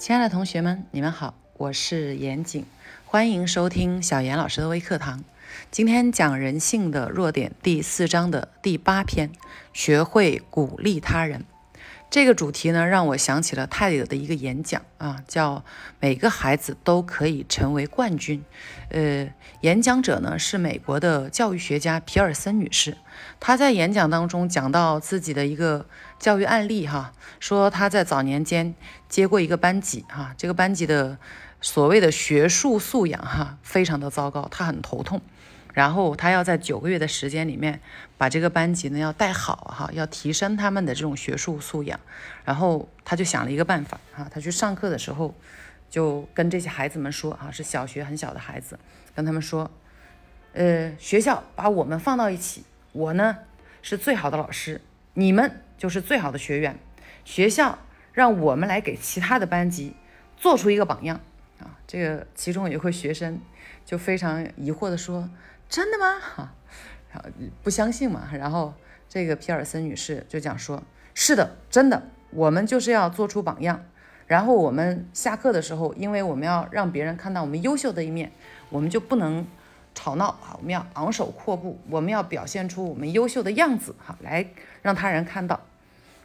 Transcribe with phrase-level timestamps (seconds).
[0.00, 2.64] 亲爱的同学们，你们好，我是严谨，
[3.04, 5.22] 欢迎收听小严老师的微课堂。
[5.70, 9.30] 今天讲人性的弱点第四章的第八篇，
[9.74, 11.44] 学会鼓励他人。
[12.10, 15.64] 这个主题呢，让我想起了泰勒的一个演讲啊，叫
[16.00, 18.44] “每个孩子都可以成为冠军”。
[18.90, 22.96] 呃，演讲者呢是美国的教育学家皮尔森女士。
[23.38, 25.86] 她在演讲当中讲到自己的一个
[26.18, 28.74] 教育案例哈，说她在早年间
[29.08, 31.16] 接过一个班级哈，这个班级的
[31.60, 35.20] 所谓的学术素养哈非常的糟糕，她很头痛。
[35.72, 37.80] 然后他要在九个月的时间里面
[38.18, 42.00] 把这个班级呢要带好哈，要提升他们的这种学术素养。
[42.44, 45.32] 然后他就想了一个办法哈，他去上课的时候
[45.88, 48.76] 就跟这些孩子们说哈，是小学很小的孩子，
[49.14, 49.70] 跟他们说，
[50.54, 53.38] 呃，学校把我们放到一起，我呢
[53.80, 54.80] 是最好的老师，
[55.14, 56.76] 你们就是最好的学员。
[57.24, 57.78] 学校
[58.12, 59.94] 让我们来给其他的班级
[60.36, 61.20] 做出一个榜样
[61.60, 61.78] 啊。
[61.86, 63.40] 这个其中有一位学生
[63.84, 65.30] 就非常疑惑的说。
[65.70, 66.18] 真的吗？
[66.18, 66.52] 哈，
[67.12, 67.30] 然后
[67.62, 68.28] 不相信嘛。
[68.32, 68.74] 然后
[69.08, 70.82] 这个皮尔森女士就讲说
[71.14, 73.84] ：“是的，真的，我们就是要做出榜样。
[74.26, 78.32] 然后我们下课的时候，因为我们要让别人看到我们优秀的一面，
[78.68, 79.46] 我们就不能
[79.94, 84.44] 吵闹啊，我们要昂首阔步，我们要表现出我们优秀的样子哈，来
[84.82, 85.60] 让他人看到。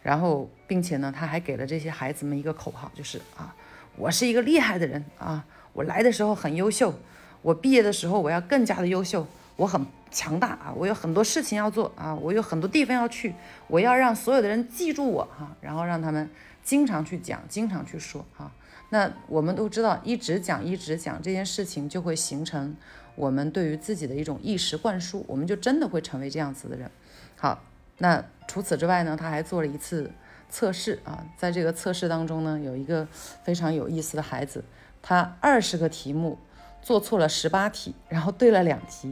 [0.01, 3.55] 然后，并且呢，他还给了这些孩子们一个口号，就是啊，
[3.95, 6.91] 我是一个厉害的人啊，我来的时候很优秀。”
[7.45, 9.23] 我毕业的时候，我要更加的优秀，
[9.55, 13.35] 我很强大啊，我有很多事情要做啊，我有很多地方要去，
[13.67, 16.27] 我要让所有的人记住我哈，然后让他们
[16.63, 18.51] 经常去讲，经常去说哈。
[18.89, 22.75] 那我们都知道，一直讲一直讲这件事情，就会形成
[23.15, 26.89] 我们对于自己的一种意识灌输，我们就真的会成为这样子的人。
[27.37, 27.61] 好，
[27.99, 30.09] 那除此之外呢，他还做了一次
[30.49, 33.07] 测试啊，在这个测试当中呢，有一个
[33.43, 34.63] 非常有意思的孩子，
[35.03, 36.39] 他二十个题目。
[36.85, 39.11] 做错了十八题，然后对了两题，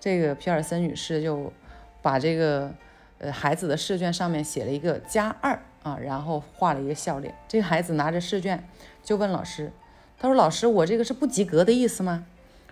[0.00, 1.52] 这个皮尔森女士就
[2.00, 2.72] 把这个
[3.18, 7.34] 呃孩子的试卷上面写了一个加二啊，然后画了一个笑脸。
[7.46, 8.66] 这个孩子拿着试卷
[9.02, 9.70] 就问老师，
[10.18, 12.24] 他说：“老师，我这个是不及格的意思吗？”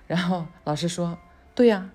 [0.08, 1.18] 然后老师说
[1.54, 1.90] ：“对呀。”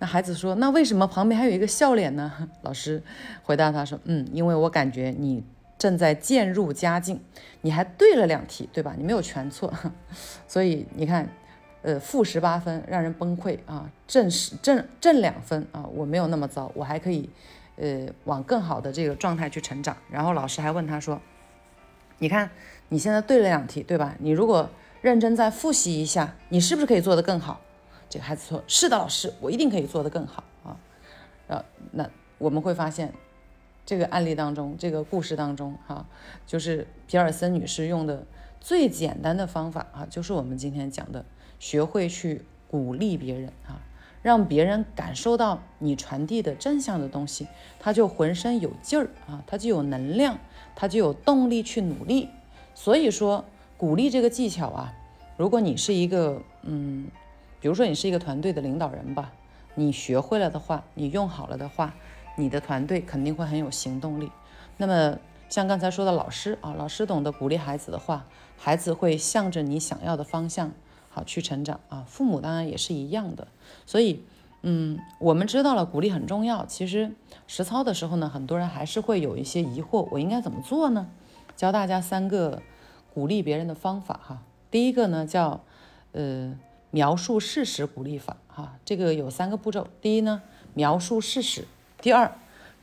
[0.00, 3.02] 那孩子说：“那为什么旁边还有一个笑脸呢？”老师
[3.42, 5.44] 回答他说：“嗯，因为我感觉你
[5.76, 7.20] 正在渐入佳境，
[7.60, 8.94] 你还对了两题，对吧？
[8.96, 9.70] 你没有全错，
[10.48, 11.28] 所以你看。”
[11.80, 17.30] 呃，负十八分让人崩溃啊，正十正正两分啊，我没有那么糟，我还可以，
[17.76, 19.96] 呃，往更好的这个状态去成长。
[20.10, 21.20] 然后老师还问他说
[22.18, 22.50] ：“你看
[22.88, 24.16] 你现在对了两题，对吧？
[24.18, 24.68] 你如果
[25.02, 27.60] 认真再复习一下，你是不是可以做得更好？”
[28.10, 30.76] 这个孩子说：“是的，老师，我一定可以做得更好啊。”
[31.46, 33.12] 呃，那我们会发现，
[33.86, 36.04] 这个案例当中，这个故事当中，哈，
[36.44, 38.26] 就是皮尔森女士用的
[38.60, 41.24] 最简单的方法啊，就是我们今天讲的。
[41.58, 43.80] 学会去鼓励别人啊，
[44.22, 47.46] 让别人感受到你传递的正向的东西，
[47.78, 50.38] 他就浑身有劲儿啊，他就有能量，
[50.74, 52.28] 他就有动力去努力。
[52.74, 53.44] 所以说，
[53.76, 54.94] 鼓励这个技巧啊，
[55.36, 57.06] 如果你是一个嗯，
[57.60, 59.32] 比如说你是一个团队的领导人吧，
[59.74, 61.94] 你学会了的话，你用好了的话，
[62.36, 64.30] 你的团队肯定会很有行动力。
[64.76, 68.26] 那么像刚才说的老师啊，老师懂得鼓励孩子的话，
[68.56, 70.70] 孩子会向着你想要的方向。
[71.24, 72.04] 去成长啊！
[72.06, 73.48] 父母当然也是一样的，
[73.86, 74.22] 所以，
[74.62, 76.66] 嗯，我们知道了鼓励很重要。
[76.66, 77.12] 其实
[77.46, 81.08] 实操的时候呢，很多人还是会有一些疑惑，我应该怎么做呢？
[81.56, 82.62] 教大家三个
[83.12, 84.42] 鼓励别人的方法哈。
[84.70, 85.64] 第一个呢叫
[86.12, 86.54] 呃
[86.90, 89.88] 描述事实鼓励法哈，这个有三个步骤。
[90.00, 90.42] 第一呢
[90.74, 91.66] 描述事实，
[92.00, 92.32] 第二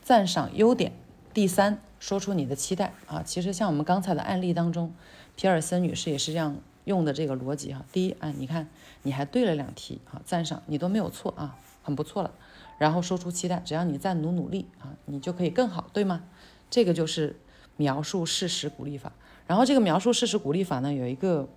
[0.01, 0.91] 赞赏优点，
[1.33, 3.23] 第三说出你的期待啊。
[3.23, 4.93] 其实像我们刚才的案例当中，
[5.35, 6.57] 皮尔森女士也是这样。
[6.85, 8.67] 用的这个逻辑哈，第一，啊，你看
[9.03, 12.31] 你还对了两题啊，赞赏你都没有错啊，很不错了。
[12.77, 16.23] 然后说出期待，只要你再努努力啊，你就可以更好，对吗？
[16.69, 17.39] 这个就是
[17.77, 19.11] 描述事实鼓励法。
[19.47, 21.47] 然后这个描述事实鼓励法呢，有一个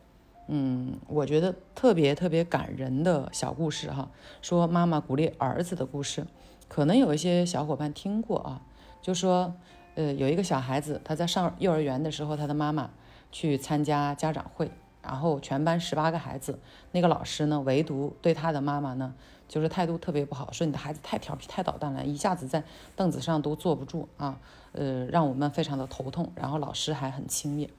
[0.46, 4.10] 嗯，我觉得特别特别感人的小故事哈，
[4.40, 6.26] 说妈妈鼓励儿子的故事，
[6.68, 8.62] 可能有一些小伙伴听过啊，
[9.02, 9.54] 就说
[9.94, 12.90] 呃，有一个小孩子他在上幼儿园的时候，他的妈妈
[13.32, 14.70] 去参加家长会。
[15.08, 16.58] 然后全班十八个孩子，
[16.92, 19.14] 那个老师呢，唯独对他的妈妈呢，
[19.48, 22.62] 就是态度特别不好，说你的孩子太调皮、太捣蛋了，一下子在
[22.94, 24.38] 凳子上都坐不住啊，
[24.72, 26.30] 呃，让我们非常的头痛。
[26.34, 27.70] 然后老师还很轻蔑。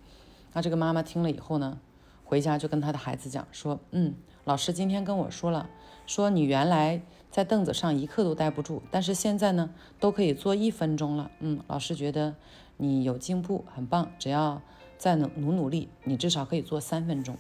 [0.54, 1.80] 那这个妈妈听了以后呢，
[2.26, 4.16] 回家就跟他的孩子讲说，嗯，
[4.46, 5.70] 老师今天跟我说了，
[6.08, 7.00] 说你原来
[7.30, 11.30] 在凳子上一刻都待不住，但是现在呢，都可以坐一分钟了。
[11.42, 12.34] 嗯，老师觉得
[12.78, 14.60] 你有进步，很棒，只要。
[15.00, 17.38] 再努努努力，你至少可以做三分钟。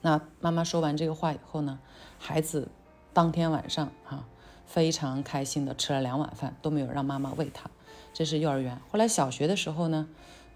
[0.00, 1.80] 那妈妈说完这个话以后呢，
[2.18, 2.68] 孩子
[3.12, 4.26] 当天晚上啊
[4.64, 7.68] 非常开心的吃了两碗饭，都没有让妈妈喂他。
[8.14, 8.80] 这是幼儿园。
[8.90, 10.08] 后来小学的时候呢，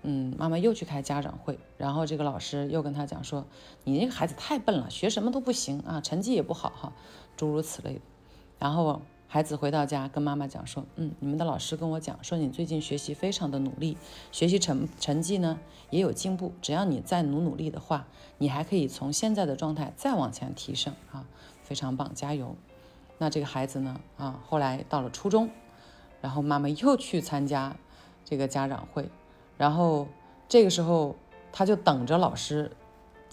[0.03, 3.44] 嗯，妈妈又去开家长会，然后这个老师又跟他讲说，
[3.82, 6.93] 你那个孩子太笨了，学什么都不行啊，成绩也不好哈，
[7.37, 8.00] 诸如此类的。
[8.61, 9.03] 然后。
[9.34, 13.96] 孩子回到家跟妈妈讲说：“嗯，你们的老师跟我讲说你最近学习非常的努力，
[14.31, 15.58] 学习成成绩呢
[15.90, 16.52] 也有进步。
[16.62, 18.06] 只要你再努努力的话，
[18.38, 21.26] 你还可以从现在的状态再往前提升啊，
[21.64, 22.54] 非常棒，加油！
[23.19, 25.50] 那这个孩子呢啊，后来到了初中，
[26.20, 27.75] 然后妈妈又去参加
[28.25, 29.08] 这个家长会，
[29.58, 30.06] 然后
[30.48, 31.16] 这个时候
[31.50, 32.70] 他就等着老师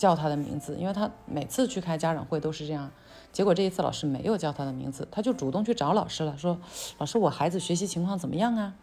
[0.01, 2.89] 叫他的名字，因为他每次去开家长会都是这样。”
[3.31, 6.57] 结果这一次老师没有叫他的名字，他就主动去找老师了，说
[6.98, 8.74] ：“老师，我孩子学习情况怎么样啊？”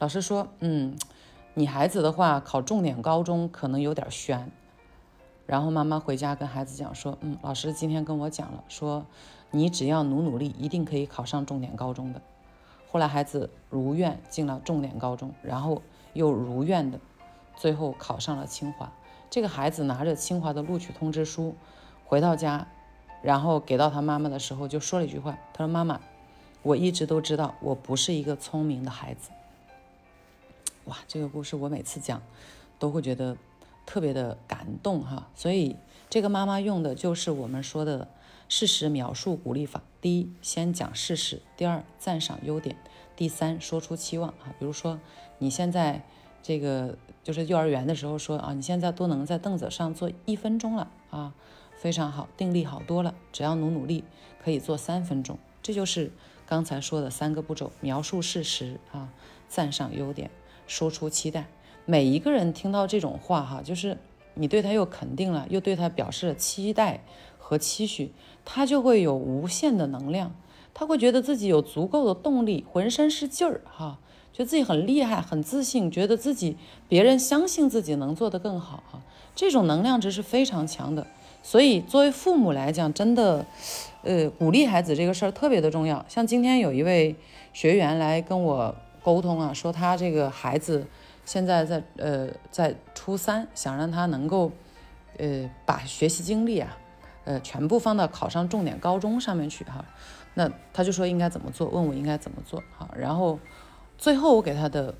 [0.00, 0.96] 老师说：“嗯，
[1.54, 4.50] 你孩子的话考重点高中可能有点悬。”
[5.46, 9.06] 然后妈妈回家跟孩子讲说：“嗯，老师今天跟我讲了，说
[9.52, 12.20] 你只要努努力，一定可以考上重点高中的。”
[12.90, 15.80] 后来孩子如愿进了重点高中，然后
[16.14, 16.98] 又如愿的
[17.56, 18.92] 最后考上了清华。
[19.34, 21.56] 这个孩子拿着清华的录取通知书
[22.04, 22.68] 回到家。
[23.20, 26.00] 然后给到他妈妈的时候，就说了一句话：“他说妈妈，
[26.62, 29.30] 我一直都知道我不是一个聪明的孩子。”
[30.84, 32.22] 哇，这个故事我每次讲
[32.78, 33.36] 都会觉得
[33.84, 35.26] 特别的感动哈。
[35.34, 35.74] 所以
[36.08, 38.06] 这个妈妈用的就是我们说的
[38.48, 42.76] 事实描述鼓励法：第一，先讲事实；第二，赞赏优点；
[43.16, 44.54] 第三，说出期望啊。
[44.60, 45.00] 比如说
[45.38, 46.04] 你现在
[46.44, 51.34] 这个就是幼儿园的时候说啊，你现在都能在凳子上坐一分钟了啊。
[51.76, 53.14] 非常好，定力好多了。
[53.32, 54.04] 只要努努力，
[54.42, 55.38] 可以做三分钟。
[55.62, 56.12] 这就是
[56.46, 59.08] 刚才说的三个步骤：描述事实啊，
[59.48, 60.30] 赞赏优点，
[60.66, 61.46] 说出期待。
[61.84, 63.98] 每一个人听到这种话哈，就是
[64.34, 67.04] 你对他又肯定了，又对他表示了期待
[67.38, 68.12] 和期许，
[68.44, 70.34] 他就会有无限的能量，
[70.72, 73.98] 他会觉得自己有足够的动力，浑身是劲儿哈，
[74.34, 76.56] 觉得自己很厉害，很自信，觉得自己
[76.88, 79.00] 别人相信自己能做得更好哈。
[79.36, 81.06] 这种能量值是非常强的。
[81.40, 83.46] 所以，作为父母来讲，真的，
[84.02, 86.04] 呃，鼓励孩子这个事儿特别的重要。
[86.08, 87.14] 像今天有一位
[87.52, 90.84] 学员来跟我沟通啊，说他这个孩子
[91.24, 94.50] 现在在呃在初三，想让他能够
[95.18, 96.76] 呃把学习精力啊，
[97.24, 99.84] 呃全部放到考上重点高中上面去哈。
[100.32, 102.88] 那他就说应该怎么做，问我应该怎么做哈。
[102.96, 103.38] 然后
[103.98, 104.94] 最后我给他的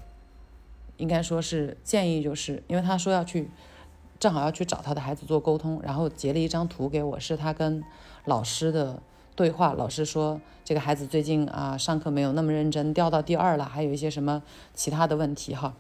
[0.96, 3.50] 应该说是建议，就是因为他说要去。
[4.20, 7.84] 正好要去找他的孩子做沟通，然后截了一张图给我，是他跟
[8.24, 9.02] 老师的
[9.34, 9.74] 对话。
[9.74, 14.42] 老师说这个孩子最近啊上课没有那么认真，掉到第二了，还有一些什么
[14.72, 15.74] 其他的问题哈。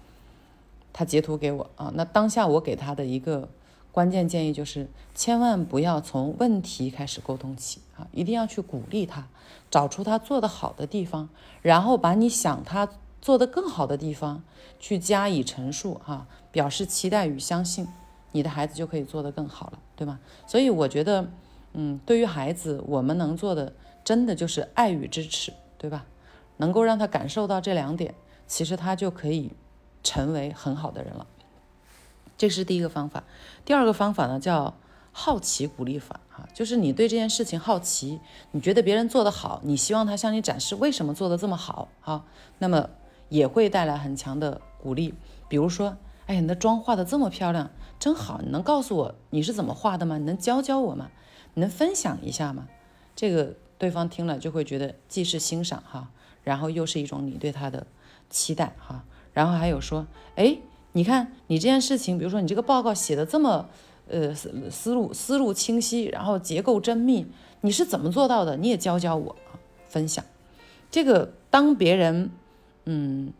[0.92, 3.48] 他截图给我啊，那当下我给他的一个
[3.92, 9.26] 关键建议就是，千万不要从问题开始沟通起啊，一定要去鼓励他，
[9.70, 11.30] 找出他做得好的地方，
[11.62, 12.90] 然后把你想他
[13.24, 14.44] 做得更好的地方
[14.78, 17.88] 去加以陈述哈，表示期待与相信。
[18.32, 20.20] 你的孩子就可以做得更好了，对吗？
[20.46, 21.30] 所以我觉得，
[21.72, 23.72] 嗯，对于孩子，我们能做的
[24.04, 26.04] 真的就是爱与支持，对吧？
[26.58, 28.14] 能够让他感受到这两点，
[28.46, 29.52] 其实他就可以
[30.02, 31.26] 成为很好的人了。
[32.36, 33.24] 这是第一个方法。
[33.64, 34.74] 第二个方法呢，叫
[35.12, 38.20] 好奇鼓励法啊，就是你对这件事情好奇，
[38.50, 42.26] 你觉得别人做得好，你希望他向你展示为什么做得这么好啊，
[42.58, 42.90] 那么
[43.28, 45.14] 也会带来很强的鼓励。
[45.48, 47.70] 比如说，哎，你的妆化得这么漂亮。
[47.98, 50.18] 真好，你能告诉我你是怎么画的吗？
[50.18, 51.10] 你能教教我吗？
[51.54, 52.68] 你能分享一下吗？
[53.16, 56.10] 这个对方听了就会觉得既是欣赏哈，
[56.42, 57.86] 然后又是一种你对他的
[58.28, 59.04] 期待哈。
[59.32, 60.58] 然后还有说，哎，
[60.92, 63.68] 你看你这件事情，比如说你这个报告写的这么
[64.08, 67.26] 呃思思路思路清晰，然后结构缜密，
[67.62, 68.56] 你是怎么做到的？
[68.56, 70.24] 你也教教我啊，分享。
[70.90, 72.30] 这个当别人
[72.84, 73.32] 嗯，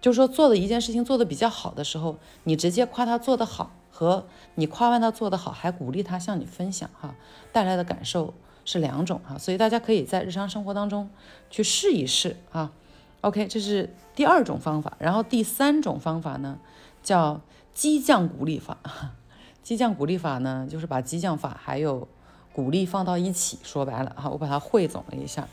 [0.00, 3.72] 就是说做的一件事情做的比较好的时候，你直接夸他做得好。
[3.96, 4.26] 和
[4.56, 7.14] 你夸完他做得好，还鼓励他向你分享哈，
[7.52, 11.08] 带来的感受是两种哈，所以大家可以在日常生活当中
[11.48, 12.72] 去试一试啊。
[13.20, 16.58] OK，这是第二种方法，然后第三种方法呢
[17.04, 17.40] 叫
[17.72, 18.78] 激将鼓励法。
[19.62, 22.08] 激将鼓励法呢，就是把激将法还有
[22.52, 25.46] 鼓励放到一起，说白了哈，我把它汇总了一下。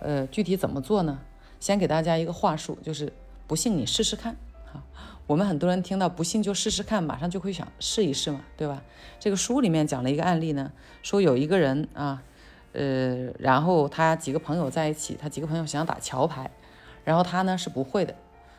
[0.00, 1.20] 呃，具体怎么做呢？
[1.64, 3.10] 先给大家一个话术，就是
[3.46, 4.36] 不信你试试看
[4.70, 4.82] 哈。
[5.26, 8.82] 我们很多人听到不信就试试看，马上就会想试一试嘛，对吧？
[9.18, 10.70] 这个书里面讲了一个案例呢，
[11.02, 12.22] 说有一个人啊，
[12.74, 16.50] 呃，然后他几个朋友在一起，他几个朋友想打桥牌，
[17.02, 18.14] 然后他呢是不会的，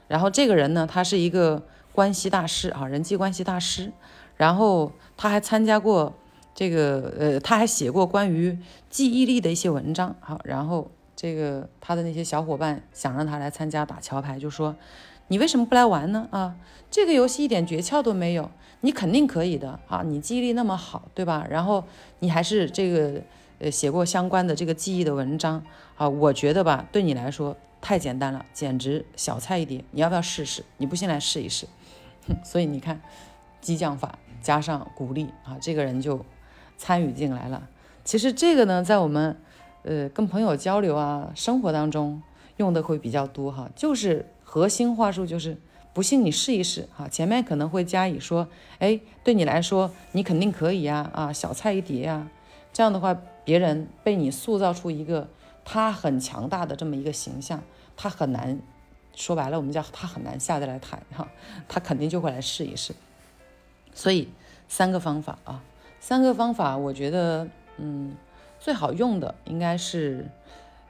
[0.08, 3.92] 然后这个人呢，他是一个关系大师啊，人际关系大师。
[4.36, 6.12] 然后他还参加过
[6.56, 8.58] 这个，呃，他还写过关于
[8.90, 10.16] 记忆力的一些文章。
[10.20, 10.90] 好，然后
[11.26, 14.76] 这个他的那些小伙伴想让他来参加打桥牌，就说
[15.30, 16.28] 你为什么不来玩呢？
[16.30, 16.56] 啊，
[16.92, 18.52] 这个游戏一点诀窍都没有，
[18.82, 21.48] 你肯定可以的啊，你记忆力那么好，对吧？
[21.50, 21.84] 然后
[22.20, 23.20] 你还是这个，
[23.58, 25.64] 呃，写过相关的这个记忆的文章
[25.98, 29.84] 啊，我觉得吧，对你来说太简单了，简直小菜一碟。
[29.90, 30.64] 你要不要试试？
[30.78, 31.66] 你不信来试一试。
[32.44, 33.02] 所以你看，
[33.62, 34.20] 激将法。
[34.44, 36.24] 加上鼓励啊，这个人就
[36.78, 37.68] 参与进来了。
[38.04, 39.36] 其实这个呢，在我们
[39.86, 42.22] 呃跟朋友交流啊，生活当中
[42.58, 43.70] 用的会比较多哈。
[43.76, 45.58] 就是核心话术就是
[45.94, 47.08] 不信你试一试哈。
[47.08, 48.48] 前面可能会加以说，
[48.80, 52.28] 哎，对你来说你肯定可以呀啊，小菜一碟呀。
[52.74, 53.16] 这样的话，
[53.46, 55.30] 别人被你塑造出一个
[55.64, 57.64] 他很强大的这么一个形象，
[57.96, 58.60] 他很难
[59.16, 61.26] 说白了，我们叫他很难下得来台哈。
[61.70, 62.94] 他肯定就会来试一试。
[63.94, 64.28] 所以
[64.68, 65.64] 三个方法啊，
[66.02, 68.14] 三个方法，我觉得，嗯，
[68.66, 70.26] 最好用的应该是，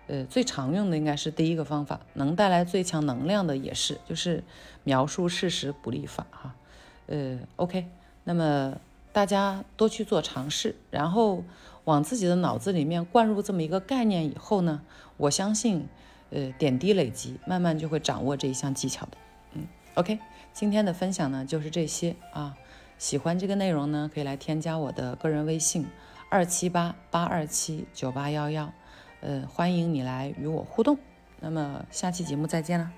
[0.07, 4.41] 呃，最常用的应该是第一个方法，能带来最强能量的也是，就是
[4.85, 6.55] 描述事实鼓励法哈，
[7.07, 7.85] 呃，OK，
[8.23, 8.77] 那么
[9.11, 11.43] 大家多去做尝试，然后
[11.83, 14.81] 往自己的脑子里面灌入这么一个概念以后呢，
[15.17, 15.85] 我相信，
[16.29, 19.17] 呃，点滴累积，慢慢就会掌握这一项技巧的，
[19.51, 20.17] 嗯，OK，
[20.53, 22.55] 今天的分享呢就是这些啊。
[22.97, 25.85] 喜欢这个内容呢，可以来添加我的个人微信
[26.29, 28.71] 二七八八二七九八幺幺，
[29.21, 30.97] 呃，欢迎你来与我互动。
[31.39, 32.91] 那么下期节目再见了。